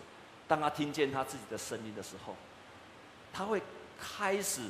[0.47, 2.35] 当他听见他自己的声音的时候，
[3.31, 3.61] 他会
[4.01, 4.61] 开始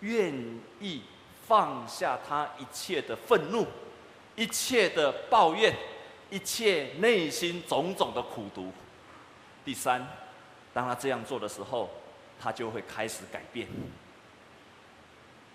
[0.00, 0.32] 愿
[0.80, 1.02] 意
[1.46, 3.66] 放下他一切的愤怒，
[4.34, 5.72] 一切的抱怨，
[6.28, 8.72] 一切内心种种的苦毒。
[9.64, 10.06] 第三，
[10.74, 11.88] 当他这样做的时候，
[12.40, 13.68] 他就会开始改变。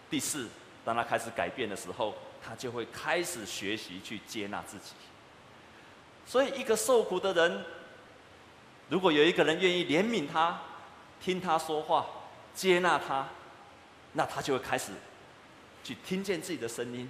[0.09, 0.47] 第四，
[0.85, 4.93] 当他开始改变的时候，他就会开始学习去接纳自己。
[6.25, 7.65] 所以，一个受苦的人，
[8.87, 10.59] 如果有一个人愿意怜悯他，
[11.21, 12.05] 听他说话，
[12.53, 13.27] 接纳他，
[14.13, 14.91] 那他就会开始
[15.83, 17.09] 去听见自己的声音，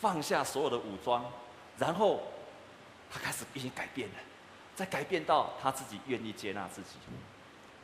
[0.00, 1.24] 放下所有的武装，
[1.78, 2.22] 然后
[3.10, 4.14] 他开始已经改变了，
[4.74, 6.90] 再改变到他自己愿意接纳自己。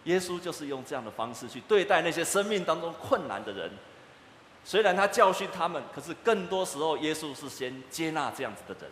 [0.04, 3.70] 耶稣就是用这样的方式去对待那些生命当中困难的人。
[4.64, 8.90] 虽然他教训他们，可是更多时候，耶稣是先接纳这样子的人。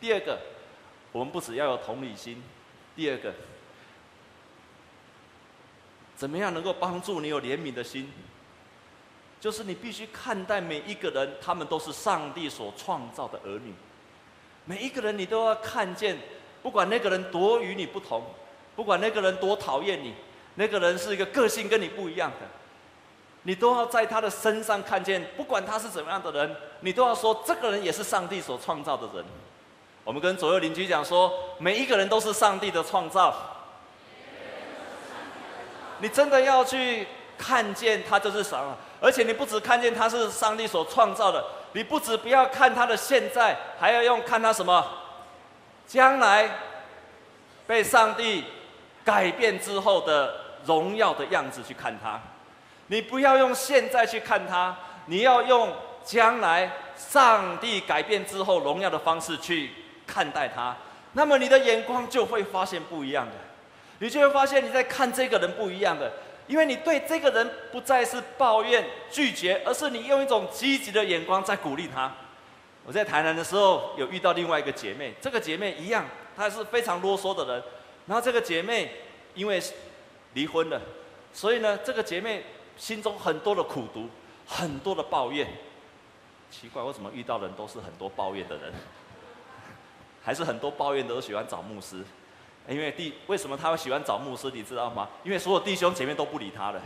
[0.00, 0.38] 第二个，
[1.12, 2.42] 我们不只要有同理心，
[2.94, 3.34] 第二个。
[6.16, 8.10] 怎么样能够帮助你有怜悯的心？
[9.40, 13.72] 就是你必须看待每一个人，他们都是上帝所创造的儿女。
[14.64, 16.18] 每一个人你都要看见，
[16.62, 18.22] 不管那个人多与你不同，
[18.74, 20.14] 不管那个人多讨厌你，
[20.56, 22.46] 那个人是一个个性跟你不一样的，
[23.44, 29.24] 你都要在他的身上看见，不管他是怎么样的人，你都要说这个人也是上帝所创造的人。
[30.04, 33.34] 我们跟左右邻居讲说，每一个人都是上帝的创造。
[36.00, 44.84] 你真的要去看见他就是什么，而且你不只看见他是上帝所创造的，你不只不要看他的现在，还要用看他什么，
[45.86, 46.50] 将来
[47.66, 48.44] 被上帝
[49.04, 50.34] 改变之后的
[50.64, 52.20] 荣耀的样子去看他。
[52.88, 55.72] 你不要用现在去看他，你要用
[56.04, 59.70] 将来上帝改变之后荣耀的方式去
[60.06, 60.74] 看待他，
[61.12, 63.32] 那么你的眼光就会发现不一样的。
[64.00, 66.10] 你就会发现你在看这个人不一样的，
[66.48, 72.12] 因为你对这个人不再是抱怨拒绝，而是你用一种积极的眼光在鼓励他。
[72.84, 77.62] 我在台南的时候有遇到另外一个姐妹，这个姐妹一样，她是非常啰嗦的人。
[78.06, 78.90] 然后这个姐妹
[79.34, 79.62] 因为
[80.32, 80.80] 离婚了，
[81.32, 82.42] 所以呢，这个姐妹
[82.78, 84.08] 心中很多的苦毒，
[84.46, 85.46] 很多的抱怨。
[86.50, 88.72] 奇怪，为什么遇到人都是很多抱怨的人？
[90.24, 92.02] 还是很多抱怨的都喜欢找牧师？
[92.68, 94.50] 因为弟，为什么他会喜欢找牧师？
[94.52, 95.08] 你知道吗？
[95.24, 96.80] 因为所有弟兄姐妹都不理他了。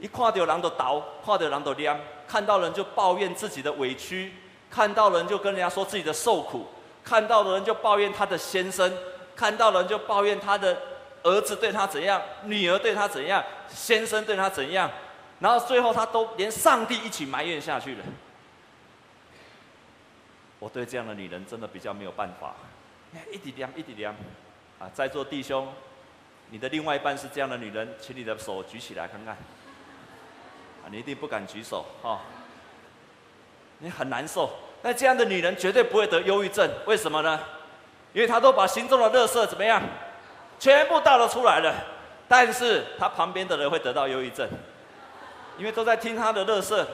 [0.00, 4.32] 一看到人就倒，看到人就凉，看到人就抱怨自己的委屈，
[4.68, 6.66] 看到人就跟人家说自己的受苦，
[7.04, 8.92] 看到人就抱怨他的先生，
[9.36, 10.76] 看到人就抱怨他的
[11.22, 14.90] 儿子对他怎样，女儿对他怎样，先生对他怎样，
[15.38, 18.04] 然后最后他都连上帝一起埋怨下去了。
[20.58, 22.54] 我对这样的女人真的比较没有办法，
[23.30, 24.14] 一直凉，一直凉。
[24.80, 25.68] 啊，在座弟兄，
[26.48, 29.34] 你的另外一半是这样的女人，请你的手举起来看看。
[30.82, 32.20] 啊，你一定不敢举手哈，
[33.78, 34.48] 你很难受。
[34.82, 37.38] 那这样的女人绝对不会得忧郁症，为什么呢？
[38.14, 39.82] 因为她都把心中的乐色怎么样，
[40.58, 41.74] 全部倒了出来了。
[42.26, 44.48] 但是她旁边的人会得到忧郁症，
[45.58, 46.88] 因为都在听她的乐色。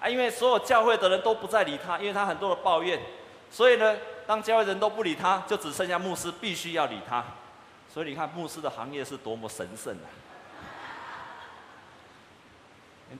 [0.00, 3.00] 啊，因为所有教会的人都不再理她，因为她很多的抱怨，
[3.50, 3.96] 所以呢。
[4.26, 7.24] 当教会人都不理他，就只剩下牧师必须要理他。
[7.92, 10.06] 所以你看，牧师的行业是多么神圣啊！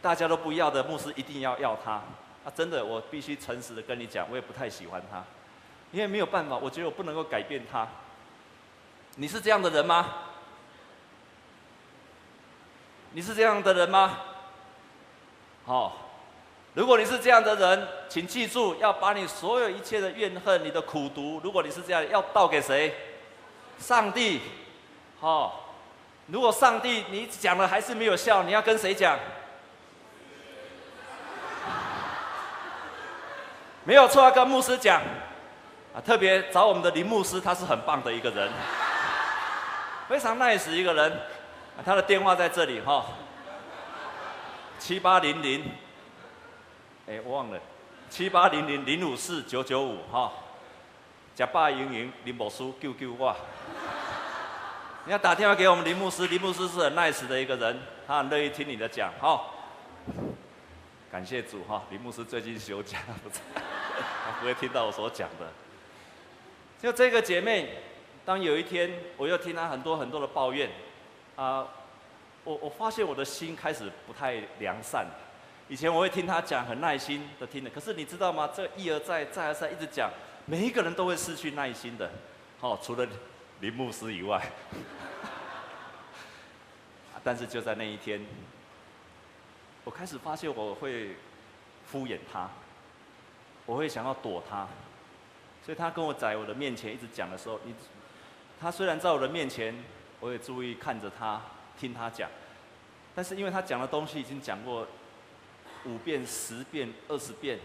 [0.01, 1.95] 大家都不要的牧师一定要要他。
[1.95, 5.25] 啊，真的，我必须诚实的跟你讲，我也不太喜欢他，
[5.91, 7.89] 因为没有办法，我觉得我不能够改变他。
[9.17, 10.15] 你是这样的人吗？
[13.15, 14.17] 你是这样的人吗？
[15.67, 16.10] 好。
[16.73, 22.95] 如果你是这样的人，请记住，要把你所有一切的怨恨、你的苦毒，如果你是这样，要倒给谁？
[23.77, 24.41] 上帝。
[25.19, 25.53] 好、哦，
[26.27, 29.19] 如果上帝你讲了还是没有效，你要跟谁讲？
[33.83, 35.03] 没有错，要跟牧师讲。
[35.93, 38.49] 啊，特别找我们的林牧师，他是很棒的一个人，
[40.09, 41.21] 非常 nice 一个人。
[41.85, 43.05] 他的电话在这里哈、
[44.79, 45.69] 七八零零。
[47.07, 47.61] 哎，忘了，
[48.09, 50.33] 七八零零零五四九九五哈，
[51.35, 53.35] 假爸莹莹林某书救救我！
[55.07, 59.41] 你要打电话给我们林牧师，林牧师是很 nice 的一个人，他很乐意听你的讲哈。
[61.11, 62.99] 感谢主哈，林牧师最近休假，
[64.25, 65.49] 他不会听到我所讲的。
[66.81, 67.79] 就这个姐妹，
[68.25, 70.71] 当有一天我又听她很多很多的抱怨，
[71.35, 71.67] 啊，
[72.45, 75.07] 我我发现我的心开始不太良善。
[75.71, 77.71] 以前我会听他讲，很耐心的听的。
[77.71, 78.51] 可是你知道吗？
[78.53, 80.11] 这一而再，再而三，一直讲，
[80.45, 82.11] 每一个人都会失去耐心的。
[82.61, 83.07] 哦，除了
[83.61, 84.45] 林牧师以外。
[87.23, 88.21] 但是就在那一天，
[89.85, 91.15] 我开始发现我会
[91.87, 92.49] 敷衍他，
[93.65, 94.67] 我会想要躲他，
[95.65, 97.73] 所以他跟我在我的面前一直讲的时候，你，
[98.61, 99.73] 他虽然在我的面前，
[100.19, 101.41] 我也注意看着他，
[101.79, 102.29] 听他讲，
[103.15, 104.85] 但是因为他讲的东西已经讲过
[105.85, 107.59] 五遍、十遍、二十遍、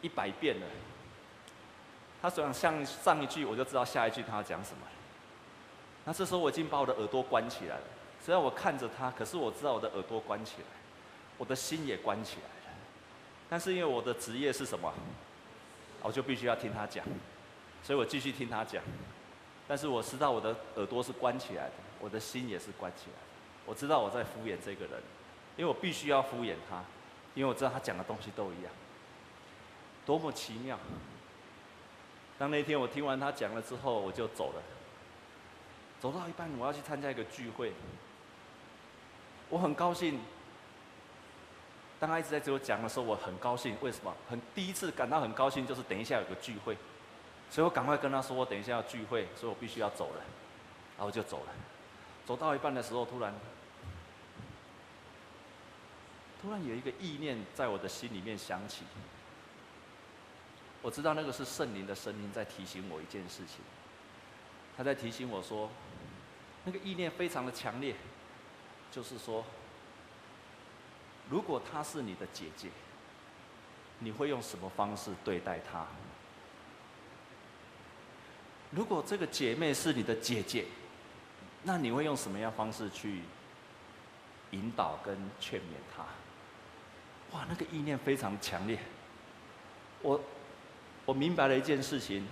[0.00, 0.66] 一百遍了，
[2.20, 4.86] 他虽然像上一句，我就知道下一句他要讲什么。
[6.04, 7.84] 那这时候我已经把我的耳朵关起来了，
[8.24, 10.66] 虽然我看着他，可是我知道我的耳朵关起来，
[11.38, 12.76] 我的心也关起来了。
[13.48, 14.92] 但是因为我的职业是什么，
[16.02, 17.04] 我就必须要听他讲，
[17.82, 18.82] 所以我继续听他讲。
[19.68, 23.32] 但是我知道我的耳朵是关起来的，我的心也是关起来的。
[23.64, 25.00] 我知道我在敷衍这个人，
[25.56, 26.82] 因为我必须要敷衍他，
[27.34, 28.72] 因为我知道他讲的东西都一样。
[30.04, 30.78] 多么奇妙！
[32.38, 34.62] 当那天我听完他讲了之后，我就走了。
[36.00, 37.72] 走到一半，我要去参加一个聚会。
[39.48, 40.18] 我很高兴。
[42.00, 43.76] 当他一直在给我讲的时候，我很高兴。
[43.80, 44.12] 为什么？
[44.28, 46.76] 很第一次感到很高兴，就是等一下有个聚会，
[47.48, 50.22] 所以我赶快跟他说，我等一下要聚会，所以我必须要走了。
[50.96, 51.52] 然后就走了。
[52.26, 53.32] 走到一半的时候，突然，
[56.42, 58.84] 突然有一个意念在我的心里面响起。
[60.82, 63.60] 我知道那个是圣灵的声音在提醒我一件事情。
[64.76, 65.70] 他在提醒我说。
[66.64, 67.96] 那个意念非常的强烈，
[68.88, 69.44] 就是说，
[71.28, 72.68] 如果她是你的姐姐，
[73.98, 75.84] 你会用什么方式对待她？
[78.70, 80.66] 如果这个姐妹是你的姐姐，
[81.64, 83.22] 那你会用什么样方式去
[84.52, 85.64] 引导跟劝勉
[85.96, 86.04] 她？
[87.32, 88.78] 哇，那个意念非常强烈。
[90.02, 90.20] 我
[91.04, 92.26] 我明白了一件事情。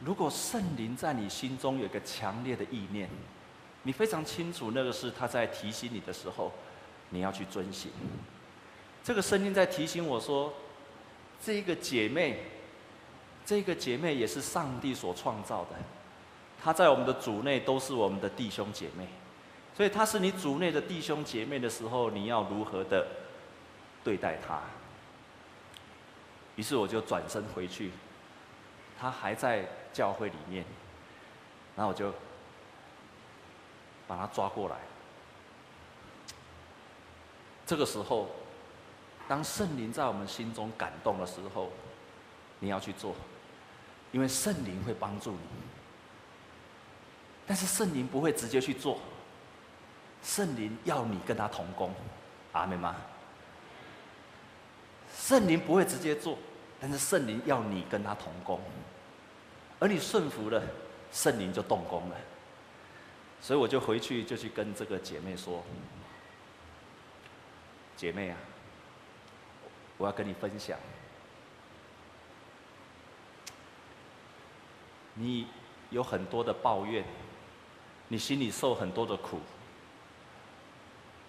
[0.00, 3.08] 如果圣灵在你心中有一个强烈的意念，
[3.82, 6.52] 你非常清楚那个是他在提醒你的时候，
[7.08, 7.90] 你要去遵行。
[9.02, 10.52] 这个声音在提醒我说，
[11.42, 12.40] 这个姐妹，
[13.46, 15.76] 这个姐妹也是上帝所创造的，
[16.62, 19.06] 她在我们的主内都是我们的弟兄姐妹，
[19.74, 23.06] 所以她是你主内的弟兄姐妹的时候，你要如何的
[24.06, 24.60] 对待他？
[26.54, 27.90] 于是我就转身回去。
[28.98, 30.64] 他还在教会里面，
[31.74, 32.14] 然后我就
[34.06, 34.76] 把他抓过来。
[37.66, 38.28] 这个时候，
[39.26, 41.72] 当圣灵在我们心中感动的时候，
[42.60, 43.14] 你要去做，
[44.12, 45.38] 因为圣灵会帮助你。
[47.44, 48.98] 但是圣灵不会直接去做，
[50.22, 51.92] 圣灵要你跟他同工，
[52.52, 52.96] 阿们吗？
[55.16, 56.38] 圣灵不会直接做。
[56.78, 58.60] 但是圣灵要你跟他同工，
[59.80, 60.62] 而你顺服了，
[61.10, 62.16] 圣灵就动工了。
[63.40, 65.64] 所以我就回去就去跟这个姐妹说
[67.96, 68.36] ：“姐妹啊，
[69.96, 70.78] 我要跟你分享，
[75.14, 75.46] 你
[75.88, 77.02] 有很多的抱怨，
[78.08, 79.40] 你心里受很多的苦。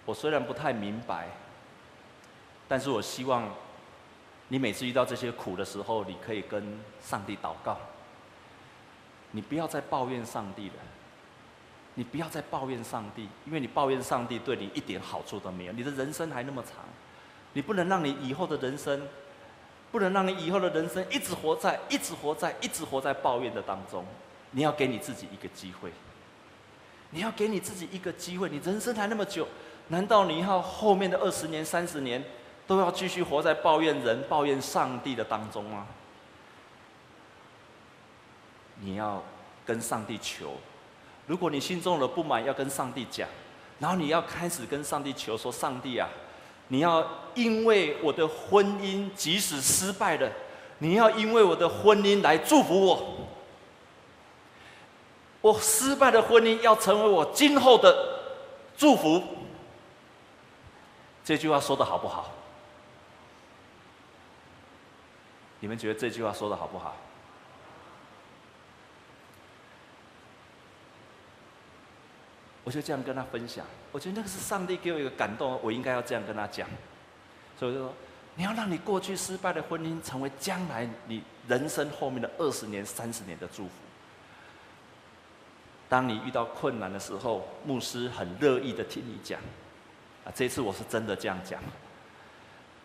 [0.05, 1.29] 我虽然不太明白，
[2.67, 3.49] 但是我希望。”
[4.49, 6.63] 你每次遇到这些苦的时候，你可以跟
[7.01, 7.77] 上帝祷告。
[9.31, 10.75] 你不要再抱怨上帝了，
[11.95, 15.73] 你不要再抱怨上帝，因为你抱怨上帝对你一点好处都没有。
[15.73, 16.85] 你的人生还那么长，
[17.51, 19.05] 你不能让你以后的人生，
[19.91, 24.05] 不能让你以后的人生一直活在、一直活在、一直活在抱怨的当中。
[24.51, 25.91] 你要给你自己一个机会，
[27.09, 28.47] 你要给你自己一个机会。
[28.47, 29.45] 你人生还那么久，
[29.89, 32.23] 难道你要后面的二十年、三十年？
[32.67, 35.87] 都要继续活在抱怨人、抱怨上帝的当中吗？
[38.79, 39.23] 你要
[39.65, 40.51] 跟上帝求，
[41.25, 43.27] 如果你心中有了不满，要跟上帝讲，
[43.79, 46.07] 然后你要开始跟上帝求，说：“上帝啊，
[46.67, 47.03] 你要
[47.33, 50.29] 因为我的婚姻即使失败了，
[50.77, 53.27] 你要因为我的婚姻来祝福我。
[55.41, 58.19] 我失败的婚姻要成为我今后的
[58.77, 59.23] 祝福。”
[61.25, 62.31] 这句话说的好不好？
[65.59, 66.95] 你们觉得这句话说的好不好？
[72.63, 76.67] 我就这样跟他分享，我觉得那个是上帝给我一个感动，我应该要这样跟他讲。
[77.57, 77.93] 所以我就说，
[78.35, 83.71] 你要让你过去失败的婚姻成为将来你人生后面的二十年、三十年的祝福。
[85.87, 89.39] 当你遇到困难的时候，牧师很乐意的听你讲。
[90.25, 91.63] 啊，这次我是真的这样讲。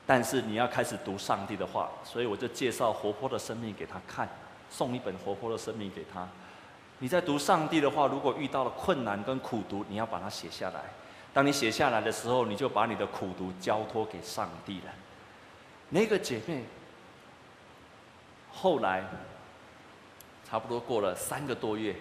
[0.06, 4.28] 但是你要开始读上帝的话，所以我就介绍活泼的生命给他看，
[4.68, 6.28] 送一本活泼的生命给他。
[6.98, 10.80] 你在读上帝的话，如果遇到了困难跟苦读，你要把它写下来。
[11.32, 14.92] 当你写下来的时候，你就把你的苦读交托给上帝了。
[15.88, 16.64] 那个姐妹
[18.50, 19.04] 后来
[20.48, 21.96] 差不多过了三个多月，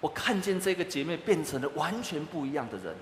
[0.00, 2.94] 我看见这个姐妹变成了完全不一样的人，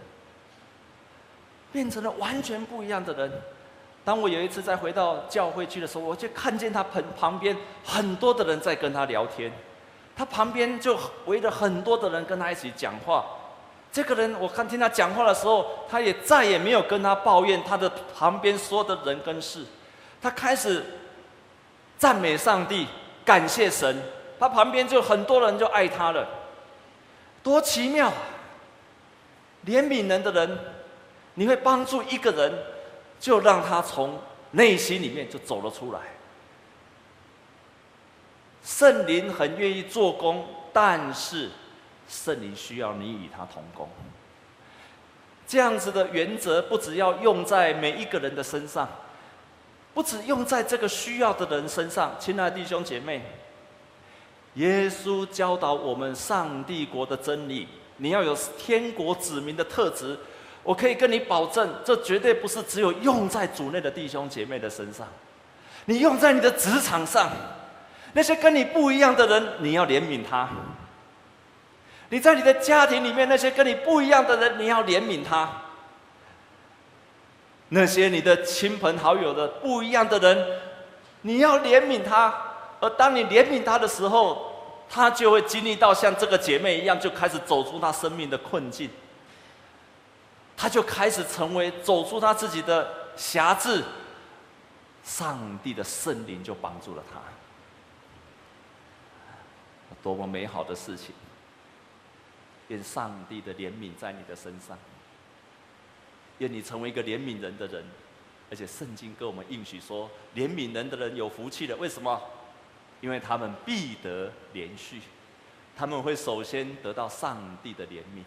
[1.72, 3.32] 变成了完全不一样的人。
[4.04, 9.50] 当我有一次再回到教会去的时候，我就看见他旁旁边很多的人在跟他聊天，
[10.14, 13.24] 他旁边就围着很多的人跟他一起讲话。
[13.92, 19.64] 这个人，我看听他讲话的时候，他也再也没有跟他抱怨他的旁边所有的人跟事，
[20.20, 20.82] 他开始
[21.98, 22.88] 赞美上帝，
[23.24, 24.02] 感谢神，
[24.38, 26.26] 他旁边就很多人就爱他了，
[27.42, 28.12] 多奇妙！
[29.66, 30.58] 怜悯人的人，
[31.34, 32.52] 你会帮助一个人，
[33.18, 34.20] 就让他从
[34.52, 36.00] 内心里面就走了出来。
[38.62, 41.50] 圣灵很愿意做工，但是。
[42.08, 43.88] 圣灵需要你与他同工，
[45.46, 48.86] 这样子的原则不只要用在每一个人的身上，
[49.94, 52.14] 不只用在这个需要的人身上。
[52.18, 53.22] 亲爱的弟兄姐妹，
[54.54, 57.66] 耶稣教导我们上帝国的真理，
[57.96, 60.18] 你要有天国子民的特质。
[60.62, 65.06] 我可以跟你保证，这绝对不是只有用在主内的弟兄姐妹的身上，
[65.86, 67.30] 你用在你的职场上，
[68.12, 70.48] 那些跟你不一样的人，你要怜悯他。
[72.10, 75.48] 你在你的家庭里面，那些跟你不一样的人，你要怜悯他；
[77.70, 80.46] 那些你的亲朋好友的不一样的人，
[81.22, 82.32] 你要怜悯他。
[82.80, 84.52] 而当你怜悯他的时候，
[84.90, 88.90] 他就会经历到像这个姐妹一样，就开始走出他生命的困境。
[90.62, 93.82] 他就开始成为走出他自己的辖制，
[95.02, 97.20] 上帝的圣灵就帮助了他。
[100.04, 101.12] 多么美好的事情！
[102.68, 104.78] 愿上帝的怜悯在你的身上，
[106.38, 107.84] 愿你成为一个怜悯人的人，
[108.48, 111.74] 而且圣经跟我们应许说，怜悯人的人有福气的。
[111.74, 112.22] 为什么？
[113.00, 115.00] 因为他们必得怜恤，
[115.76, 118.22] 他们会首先得到上帝的怜悯，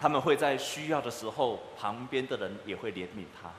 [0.00, 3.50] 他们会在需要的时候，旁边的人也会怜悯他。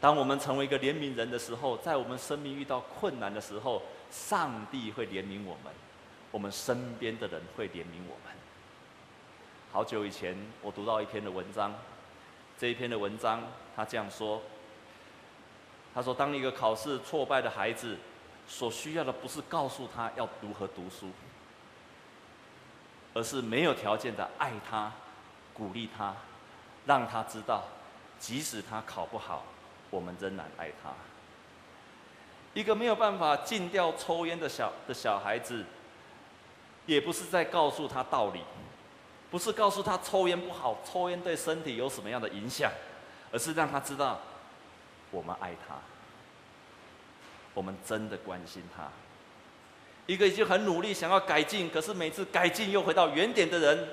[0.00, 5.72] 当我们成为一个怜悯人的时候，在我们生命遇到困难的时候，上帝会怜悯我们，
[6.30, 8.34] 我们身边的人会怜悯我们。
[9.72, 11.72] 好久以前，我读到一篇的文章，
[12.58, 13.42] 这一篇的文章，
[13.74, 14.42] 他这样说：
[15.94, 17.96] 他说，当一个考试挫败的孩子，
[18.46, 21.08] 所需要的不是告诉他要如何读书，
[23.14, 24.92] 而是没有条件的爱他、
[25.54, 26.14] 鼓励他，
[26.84, 27.64] 让他知道，
[28.18, 29.44] 即使他考不好，
[29.88, 30.90] 我们仍然爱他。
[32.52, 35.64] 一个没有办法禁掉抽烟的小的小孩子，
[36.84, 38.42] 也不是在告诉他道理。
[39.30, 42.70] 不是告诉他抽烟不好，抽烟对身体有什么样的影响，
[43.32, 44.20] 而是让他知道，
[45.10, 45.74] 我们爱他，
[47.52, 48.84] 我们真的关心他。
[50.06, 53.88] 一个已经很努力想要改进，可是每次改进又回到原点的人，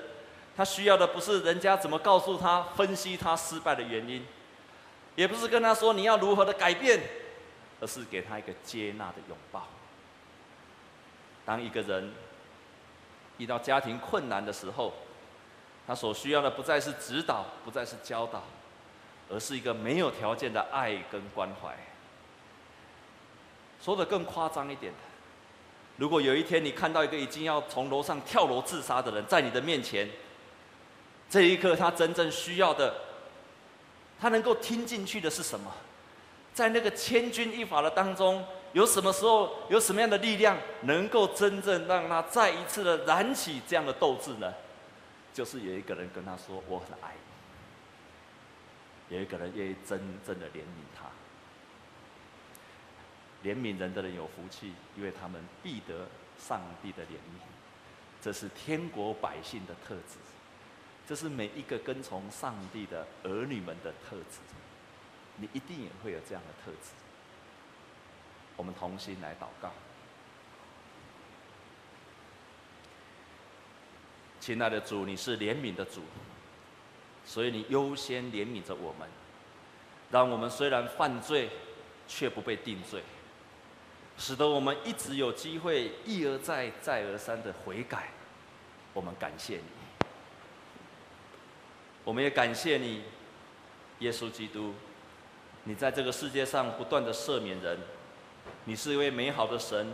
[0.55, 4.25] 他需要的不是人家怎么告诉他、分析他失败的原因，
[5.15, 7.01] 也不是跟他说你要如何的改变，
[7.79, 9.67] 而是给他一个接纳的拥抱。
[11.45, 12.13] 当一个人
[13.37, 14.93] 遇到家庭困难的时候，
[15.87, 18.43] 他所需要的不再是指导，不再是教导，
[19.29, 21.75] 而是一个没有条件的爱跟关怀。
[23.81, 24.93] 说得更夸张一点，
[25.97, 30.07] 如果有一天你看到一个已经要从楼上跳楼自杀的人在你的面前，
[31.31, 32.93] 这一刻他真正需要的，
[34.19, 35.71] 他能够听进去的是什么？
[36.53, 44.53] 在那个千钧一发的当中，有什么时候有什么样的力量，能够真正让他再一次的燃起这样的斗志呢？
[45.33, 47.13] 就是有一个人跟他说：“我很爱
[49.07, 51.05] 你。”有一个人愿意真正的怜悯他。
[53.41, 56.05] 怜悯人的人有福气，因为他们必得
[56.37, 57.39] 上帝的怜悯。
[58.21, 60.17] 这是天国百姓的特质，
[61.11, 64.39] 这是每一个跟从上帝的儿女们的特质。
[65.35, 66.91] 你一定也会有这样的特质。
[68.55, 69.73] 我们同心来祷告。
[74.39, 75.99] 亲爱的主，你是怜悯的主，
[77.25, 79.05] 所以你优先怜悯着我们，
[80.09, 81.49] 让我们虽然犯罪，
[82.07, 83.03] 却不被定罪，
[84.17, 88.07] 使得我们一直有机会一而再、再而三的悔改。
[88.93, 89.63] 我们感谢你，
[92.03, 93.03] 我们也感谢你，
[93.99, 94.73] 耶稣基督，
[95.63, 97.77] 你在这个世界上不断的赦免人，
[98.65, 99.91] 你是一位美好的神，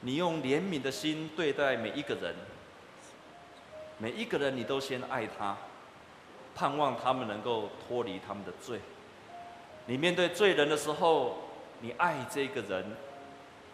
[0.00, 2.34] 你用怜悯的心对待每一个人。
[3.98, 5.56] 每一个人，你都先爱他，
[6.54, 8.78] 盼望他们能够脱离他们的罪，
[9.86, 11.38] 你面对罪人的时候，
[11.80, 12.84] 你爱这个人，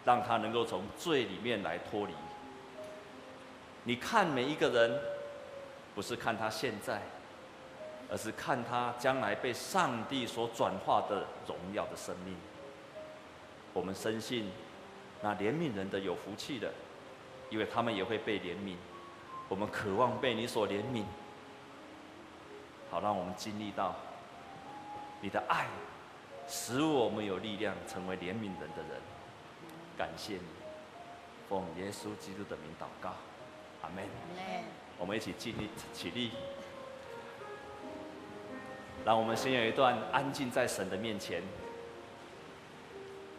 [0.05, 2.13] 让他能够从罪里面来脱离。
[3.83, 4.97] 你看每一个人，
[5.93, 7.01] 不是看他现在，
[8.13, 12.37] 而是看他将来被上帝所转化的荣耀的生命。
[13.73, 14.51] 我们深信，
[15.23, 16.71] 那怜悯人的有福气的，
[17.49, 18.75] 因为他们也会被怜悯。
[19.49, 21.05] 我们渴望被你所怜悯，
[22.91, 23.95] 好让我们经历到
[25.19, 25.65] 你的爱，
[26.47, 29.01] 使我们有力量成为怜悯人的人。
[29.97, 30.43] 感谢你，
[31.49, 33.15] 奉耶稣基督的名祷告，
[33.81, 34.05] 阿门。
[34.99, 36.29] 我们一起尽力起立，
[39.05, 41.41] 让我们先有一段安静在神的面前。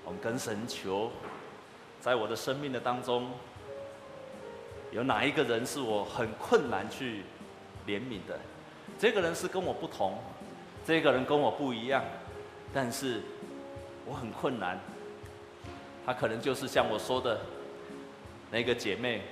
[0.05, 1.11] 我们跟神求，
[2.01, 3.31] 在我的生命的当中，
[4.93, 7.23] 有哪一个人是我很困难去
[7.87, 8.39] 怜悯的？
[8.99, 10.19] 这个人是跟我不同，
[10.85, 12.05] 这个人跟我不一样，
[12.73, 13.23] 但是
[14.05, 14.79] 我很困难。
[16.05, 17.41] 他可能就是像我说的
[18.51, 19.23] 那个姐妹，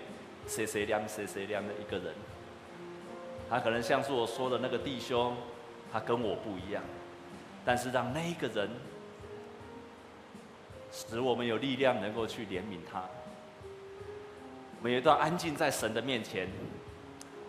[0.46, 2.14] 谁谁亮谁谁亮的一个人。
[3.50, 5.36] 他可能像是我说的那个弟兄，
[5.92, 6.82] 他跟我不一样，
[7.64, 8.70] 但是让那个人。
[10.94, 13.02] 使我们有力量能够去怜悯他。
[14.76, 16.46] 我们有一段安静在神的面前，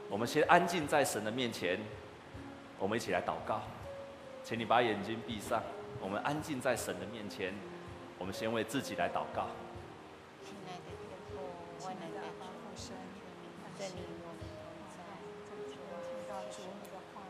[0.10, 1.78] 我们先安静在神的面前，
[2.80, 3.62] 我们一起来祷告。
[4.46, 5.62] 请你把眼睛闭上，
[6.00, 7.54] 我们安静在神的面前，
[8.18, 9.48] 我们先为自己来祷告。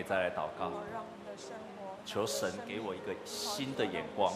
[0.00, 0.72] 也再来祷告，
[2.06, 4.32] 求神给我一个新的眼光，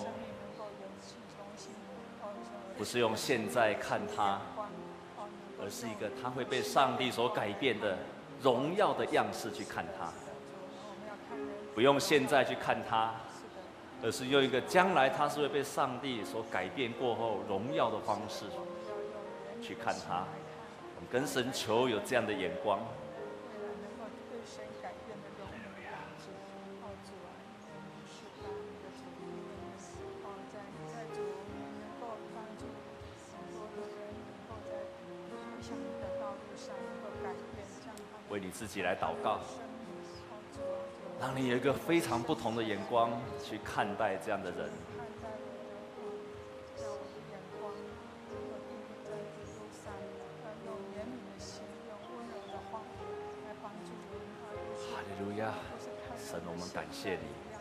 [2.76, 4.38] 不是用现在看他，
[5.58, 7.96] 而是一个他会被上帝所改变的
[8.42, 10.12] 荣耀的样式去看他。
[11.74, 13.14] 不用现在去看他，
[14.04, 18.44] 而是用一个将来他是会被上帝所改变过后荣耀的方式
[19.62, 20.24] 去看他。
[20.96, 22.78] 我们跟神求有这样的眼光。
[38.28, 39.38] 为你自己来祷告，
[41.24, 43.10] 让你有一个非常不同的眼光
[43.42, 44.68] 去看待这样的人。
[54.76, 55.54] 哈利路亚，
[56.18, 57.53] 神，我们感谢你。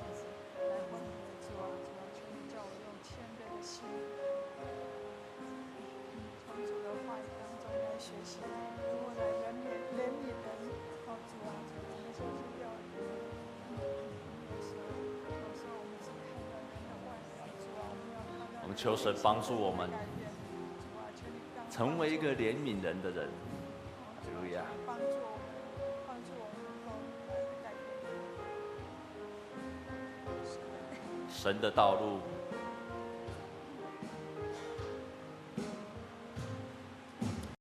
[18.83, 19.89] 求神帮助我们，
[21.71, 23.29] 成为一个怜悯人的人。
[31.29, 32.19] 神的道路